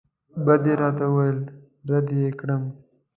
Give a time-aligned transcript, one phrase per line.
[0.45, 1.39] بد یې راته وویل
[1.89, 2.63] رد یې کړم.